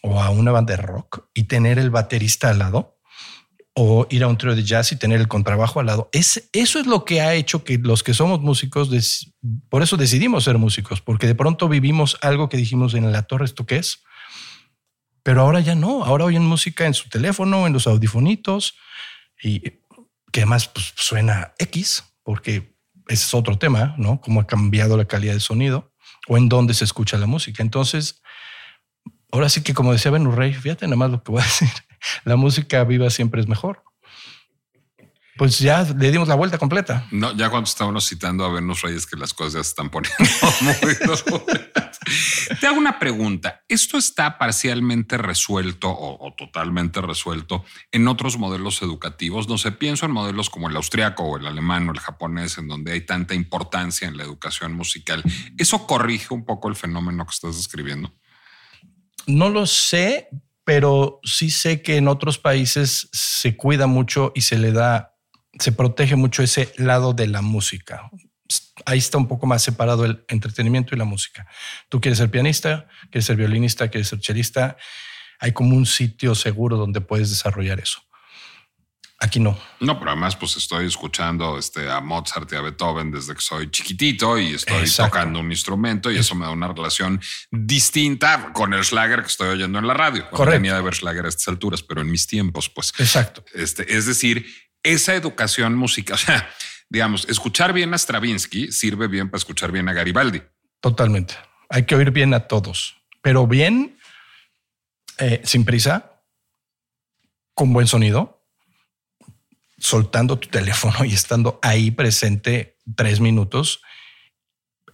[0.03, 2.99] o a una banda de rock y tener el baterista al lado
[3.73, 6.09] o ir a un trío de jazz y tener el contrabajo al lado.
[6.11, 8.89] Es, eso es lo que ha hecho que los que somos músicos,
[9.69, 13.45] por eso decidimos ser músicos, porque de pronto vivimos algo que dijimos en la torre,
[13.45, 14.03] ¿esto qué es?
[15.23, 18.75] Pero ahora ya no, ahora oyen música en su teléfono, en los audifonitos
[19.41, 19.61] y
[20.31, 22.75] que además pues, suena X, porque
[23.07, 24.19] ese es otro tema, ¿no?
[24.21, 25.93] Cómo ha cambiado la calidad de sonido
[26.27, 27.63] o en dónde se escucha la música.
[27.63, 28.21] Entonces,
[29.31, 31.69] ahora sí que como decía Rey, fíjate nada más lo que voy a decir,
[32.23, 33.83] la música viva siempre es mejor.
[35.39, 37.07] Pues ya le dimos la vuelta completa.
[37.11, 40.17] No, ya cuando estábamos citando a Venus Reyes que las cosas ya se están poniendo
[40.61, 40.95] muy
[42.59, 43.63] Te hago una pregunta.
[43.69, 49.47] ¿Esto está parcialmente resuelto o, totalmente resuelto en otros modelos educativos?
[49.47, 52.67] No sé, pienso en modelos como el austriaco o el alemán o el japonés, en
[52.67, 55.23] donde hay tanta importancia en la educación musical.
[55.57, 58.13] ¿Eso corrige un poco el fenómeno que estás describiendo?
[59.27, 60.29] No lo sé,
[60.63, 65.15] pero sí sé que en otros países se cuida mucho y se le da
[65.57, 68.09] se protege mucho ese lado de la música.
[68.85, 71.47] Ahí está un poco más separado el entretenimiento y la música.
[71.89, 74.77] Tú quieres ser pianista, quieres ser violinista, quieres ser chelista.
[75.39, 78.01] Hay como un sitio seguro donde puedes desarrollar eso.
[79.21, 79.57] Aquí no.
[79.81, 83.69] No, pero además pues estoy escuchando este, a Mozart y a Beethoven desde que soy
[83.69, 87.19] chiquitito y estoy tocando un instrumento y eso me da una relación
[87.51, 90.29] distinta con el Schlager que estoy oyendo en la radio.
[90.29, 90.61] Correcto.
[90.61, 92.93] Venía de ver Schlager a estas alturas, pero en mis tiempos, pues.
[92.97, 93.43] Exacto.
[93.53, 94.45] Este, es decir,
[94.83, 96.49] esa educación musical, o sea,
[96.87, 100.41] digamos, escuchar bien a Stravinsky sirve bien para escuchar bien a Garibaldi.
[100.79, 101.35] Totalmente.
[101.67, 103.99] Hay que oír bien a todos, pero bien,
[105.17, 106.23] eh, sin prisa,
[107.53, 108.38] con buen sonido
[109.79, 113.81] soltando tu teléfono y estando ahí presente tres minutos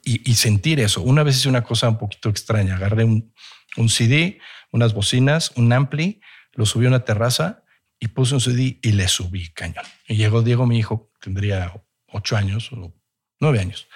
[0.04, 1.02] y, sentir eso.
[1.02, 2.76] Una vez hice una cosa un poquito extraña.
[2.76, 3.34] Agarré un,
[3.76, 4.40] un, CD,
[4.72, 6.22] unas bocinas, un ampli,
[6.54, 7.64] lo subí a una terraza
[8.00, 9.84] y puse un CD y le subí cañón.
[10.08, 11.74] Y llegó Diego, mi hijo, tendría
[12.06, 12.94] ocho años o
[13.40, 13.88] nueve años.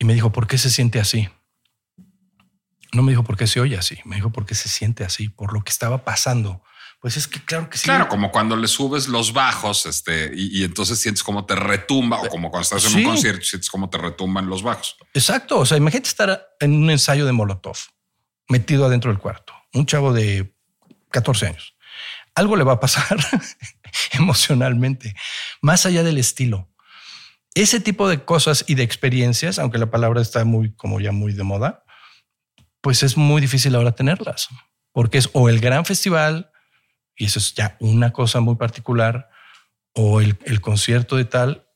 [0.00, 1.28] Y me dijo, ¿por qué se siente así?
[2.92, 5.28] No me dijo por qué se oye así, me dijo por qué se siente así,
[5.28, 6.64] por lo que estaba pasando
[7.00, 7.84] pues es que claro que sí.
[7.84, 12.28] Claro, como cuando le subes los bajos, este, y, entonces sientes como te retumba, o
[12.28, 14.96] como cuando estás en un concierto, sientes como te retumban los bajos.
[15.14, 15.58] Exacto.
[15.58, 17.78] O sea, imagínate estar en un ensayo de Molotov,
[18.48, 20.54] metido adentro del cuarto, un chavo de
[21.10, 21.74] 14 años.
[22.34, 23.18] Algo le va a pasar
[24.12, 25.14] emocionalmente,
[25.62, 26.70] más allá del estilo.
[27.54, 31.32] Ese tipo de cosas y de experiencias, aunque la palabra está muy, como ya muy
[31.32, 31.82] de moda,
[32.82, 34.48] pues es muy difícil ahora tenerlas,
[34.92, 36.50] porque es o el gran festival
[37.20, 39.28] y eso es ya una cosa muy particular,
[39.92, 41.66] o el, concierto de tal,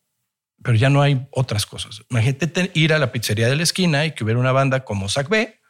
[0.63, 2.03] pero ya no hay otras cosas.
[2.09, 5.29] Imagínate ir a la pizzería de la esquina y que hubiera una banda como Zack
[5.29, 5.61] B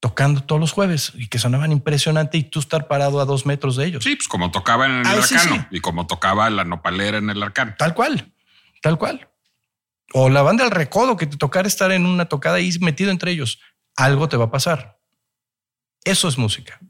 [0.00, 3.76] tocando todos los jueves y que sonaban impresionante y tú estar parado a dos metros
[3.76, 4.02] de ellos.
[4.02, 7.42] Sí, pues como tocaba en el ah, arcano y como tocaba la nopalera en el
[7.42, 7.74] arcano.
[7.76, 8.32] Tal cual,
[8.80, 9.28] tal cual.
[10.14, 13.32] O la banda del recodo que te tocara estar en una tocada y metido entre
[13.32, 13.60] ellos.
[13.94, 14.98] Algo te va a pasar.
[16.02, 16.80] Eso es música.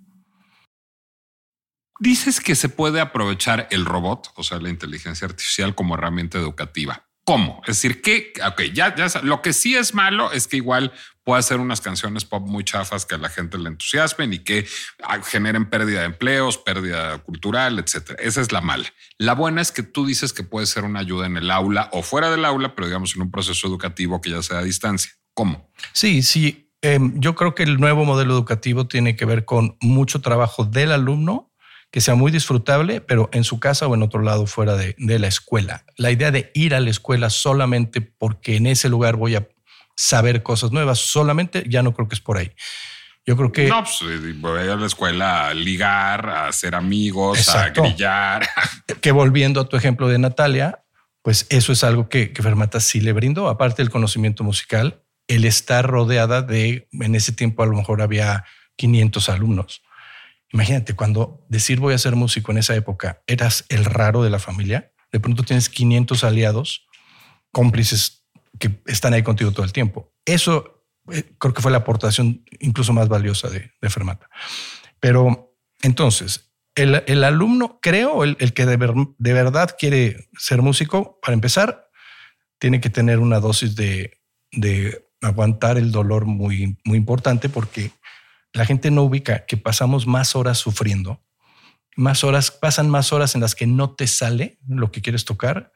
[2.03, 7.07] Dices que se puede aprovechar el robot, o sea, la inteligencia artificial como herramienta educativa.
[7.25, 7.63] ¿Cómo?
[7.63, 10.93] Es decir, que, ok, ya, ya, lo que sí es malo es que igual
[11.23, 14.67] puede hacer unas canciones pop muy chafas que a la gente le entusiasmen y que
[15.05, 18.21] ah, generen pérdida de empleos, pérdida cultural, etcétera.
[18.21, 18.93] Esa es la mala.
[19.19, 22.03] La buena es que tú dices que puede ser una ayuda en el aula o
[22.03, 25.13] fuera del aula, pero digamos en un proceso educativo que ya sea a distancia.
[25.35, 25.71] ¿Cómo?
[25.93, 26.69] Sí, sí.
[26.81, 30.91] Em, yo creo que el nuevo modelo educativo tiene que ver con mucho trabajo del
[30.91, 31.52] alumno
[31.93, 35.27] que sea muy disfrutable, pero en su casa o en otro lado fuera de, la
[35.27, 35.85] escuela.
[35.97, 39.47] La idea de ir a la escuela solamente porque en ese lugar voy a
[39.95, 42.51] saber cosas nuevas, solamente ya no creo que es por ahí.
[43.27, 43.69] Yo creo que...
[43.69, 44.01] No, pues
[44.37, 48.49] voy a la escuela a ligar, a hacer amigos, a grillar.
[49.03, 50.83] Que volviendo a tu ejemplo de Natalia,
[51.21, 55.45] pues eso es algo que, que Fermata sí le brindó, aparte del conocimiento musical, el
[55.45, 58.45] estar rodeada de, en ese tiempo a lo mejor había
[58.77, 59.83] 500 alumnos
[60.53, 64.39] Imagínate, cuando decir voy a ser músico en esa época eras el raro de la
[64.39, 66.87] familia, de pronto tienes 500 aliados,
[67.51, 68.27] cómplices
[68.59, 70.13] que están ahí contigo todo el tiempo.
[70.25, 74.29] Eso eh, creo que fue la aportación incluso más valiosa de, Fermata.
[75.01, 78.77] Pero entonces, el, alumno, creo, el, que de,
[79.19, 81.89] de, verdad quiere ser músico, para empezar,
[82.59, 84.21] tiene que tener una dosis de,
[84.53, 87.91] de aguantar el dolor muy, muy importante porque
[88.53, 91.23] la gente no ubica que pasamos más horas sufriendo,
[91.97, 95.73] más horas, pasan más horas en las que no te sale lo que quieres tocar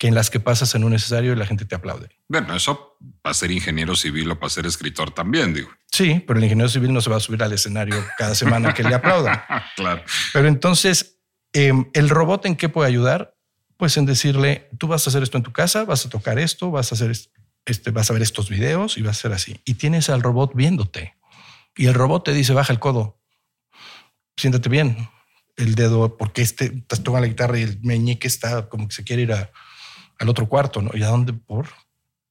[0.00, 2.08] que en las que pasas en un necesario y la gente te aplaude.
[2.26, 5.68] Bueno, eso para ser ingeniero civil o para ser escritor también, digo.
[5.92, 8.82] Sí, pero el ingeniero civil no se va a subir al escenario cada semana que
[8.82, 9.42] le aplaudan.
[9.76, 10.02] claro.
[10.32, 11.18] Pero entonces,
[11.52, 13.36] em, ¿el robot en qué puede ayudar?
[13.76, 16.70] Pues en decirle, tú vas a hacer esto en tu casa, vas a tocar esto,
[16.70, 17.12] vas a hacer
[17.66, 19.60] este, vas a ver estos videos y vas a hacer así.
[19.66, 21.14] Y tienes al robot viéndote.
[21.80, 23.22] Y el robot te dice, baja el codo,
[24.36, 25.08] siéntate bien,
[25.56, 29.02] el dedo, porque este, estás tocando la guitarra y el meñique está como que se
[29.02, 30.90] quiere ir al otro cuarto, ¿no?
[30.92, 31.70] ¿Y a dónde por?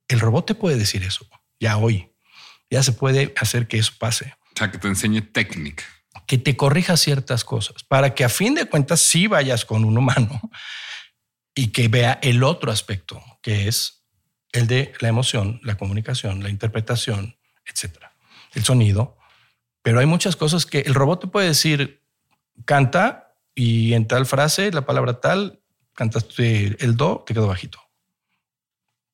[0.07, 1.27] El robot te puede decir eso,
[1.59, 2.13] ya hoy.
[2.69, 4.35] Ya se puede hacer que eso pase.
[4.53, 5.83] O sea, que te enseñe técnica.
[6.27, 9.97] Que te corrija ciertas cosas, para que a fin de cuentas sí vayas con un
[9.97, 10.39] humano
[11.55, 14.05] y que vea el otro aspecto, que es
[14.51, 17.35] el de la emoción, la comunicación, la interpretación,
[17.65, 18.13] etcétera.
[18.53, 19.18] El sonido,
[19.81, 22.03] pero hay muchas cosas que el robot te puede decir,
[22.65, 25.61] canta y en tal frase, la palabra tal,
[25.93, 27.79] cantaste el do, te quedó bajito.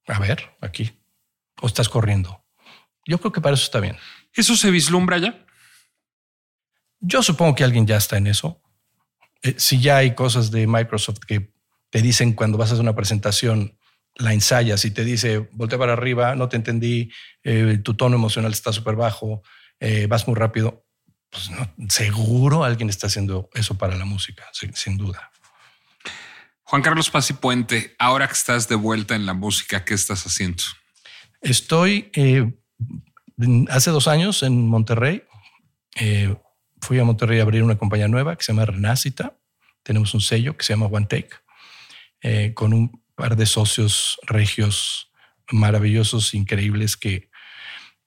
[0.07, 0.91] A ver, aquí.
[1.61, 2.43] O estás corriendo.
[3.05, 3.97] Yo creo que para eso está bien.
[4.33, 5.45] ¿Eso se vislumbra ya?
[6.99, 8.61] Yo supongo que alguien ya está en eso.
[9.41, 11.53] Eh, si ya hay cosas de Microsoft que
[11.89, 13.77] te dicen cuando vas a hacer una presentación,
[14.15, 17.11] la ensayas y te dice, voltea para arriba, no te entendí,
[17.43, 19.43] eh, tu tono emocional está súper bajo,
[19.79, 20.85] eh, vas muy rápido.
[21.29, 25.31] Pues no, seguro alguien está haciendo eso para la música, sin, sin duda.
[26.67, 30.25] Juan Carlos Paz y Puente, ahora que estás de vuelta en la música, ¿qué estás
[30.25, 30.63] haciendo?
[31.41, 32.51] Estoy eh,
[33.69, 35.23] hace dos años en Monterrey.
[35.95, 36.35] Eh,
[36.81, 39.37] fui a Monterrey a abrir una compañía nueva que se llama Renacita.
[39.83, 41.29] Tenemos un sello que se llama One Take,
[42.21, 45.11] eh, con un par de socios regios
[45.51, 47.29] maravillosos, increíbles, que,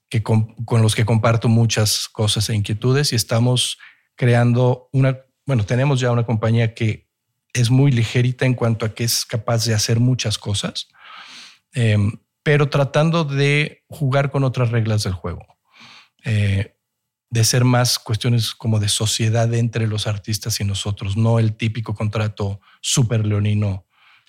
[0.09, 3.79] que con, los que comparto muchas cosas e inquietudes y estamos
[4.17, 7.09] creando una, bueno, tenemos ya una compañía que
[7.53, 10.89] es muy ligerita en cuanto a que es capaz de hacer muchas cosas,
[11.75, 11.97] eh,
[12.43, 15.47] pero tratando de jugar con otras reglas del juego.
[16.25, 16.75] Eh,
[17.31, 21.95] de ser más cuestiones como de sociedad entre los artistas y nosotros, no el típico
[21.95, 23.87] contrato super leonino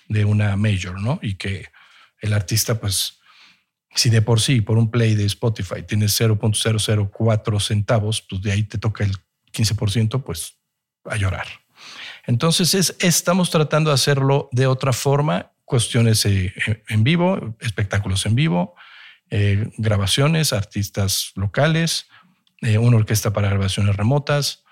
[0.08, 1.18] de una major, ¿no?
[1.22, 1.68] Y que
[2.20, 3.19] el artista, pues,
[3.94, 8.62] si de por sí, por un play de Spotify tienes 0.004 centavos, pues de ahí
[8.62, 9.12] te toca el
[9.52, 10.54] 15%, pues
[11.04, 11.46] a llorar.
[12.26, 16.52] Entonces, es, estamos tratando de hacerlo de otra forma, cuestiones eh,
[16.88, 18.74] en vivo, espectáculos en vivo,
[19.30, 22.06] eh, grabaciones, artistas locales,
[22.60, 24.64] eh, una orquesta para grabaciones remotas,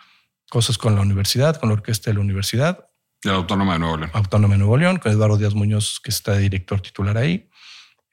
[0.50, 2.88] cosas con la universidad, con la orquesta de la universidad.
[3.22, 4.10] De la Autónoma de Nuevo León.
[4.12, 7.47] Autónoma de Nuevo León, con Eduardo Díaz Muñoz, que está director titular ahí.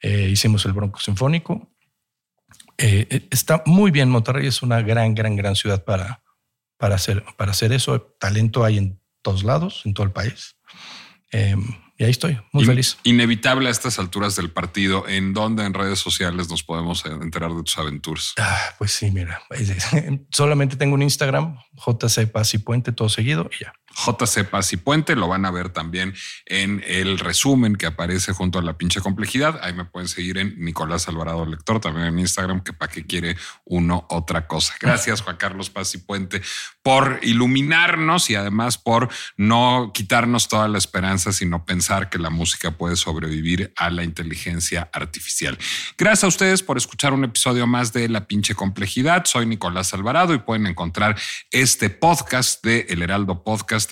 [0.06, 1.68] Eh, hicimos el Bronco Sinfónico.
[2.78, 6.22] Eh, está muy bien, Monterrey es una gran, gran, gran ciudad para,
[6.76, 8.00] para, hacer, para hacer eso.
[8.20, 10.54] Talento hay en todos lados, en todo el país.
[11.32, 11.56] Eh,
[11.98, 12.98] y ahí estoy, muy In, feliz.
[13.02, 17.64] Inevitable a estas alturas del partido, ¿en dónde en redes sociales nos podemos enterar de
[17.64, 18.32] tus aventuras?
[18.38, 19.42] Ah, pues sí, mira,
[20.30, 23.72] solamente tengo un Instagram, JC Paz y Puente, todo seguido y ya.
[23.96, 28.58] JC Paz y Puente, lo van a ver también en el resumen que aparece junto
[28.58, 29.58] a la pinche complejidad.
[29.62, 33.36] Ahí me pueden seguir en Nicolás Alvarado Lector, también en Instagram, que para qué quiere
[33.64, 34.74] uno otra cosa.
[34.80, 36.42] Gracias, Juan Carlos Paz y Puente,
[36.82, 42.72] por iluminarnos y además por no quitarnos toda la esperanza, sino pensar que la música
[42.72, 45.58] puede sobrevivir a la inteligencia artificial.
[45.96, 49.24] Gracias a ustedes por escuchar un episodio más de La pinche complejidad.
[49.24, 51.16] Soy Nicolás Alvarado y pueden encontrar
[51.50, 53.42] este podcast de El Heraldo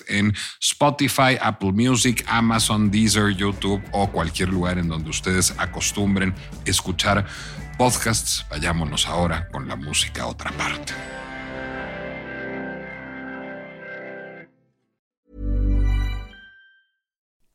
[0.07, 6.33] En Spotify, Apple Music, Amazon, Deezer, YouTube o cualquier lugar en donde ustedes acostumbren
[6.65, 7.25] escuchar
[7.77, 8.45] podcasts.
[8.49, 10.93] Vayámonos ahora con la música a otra parte.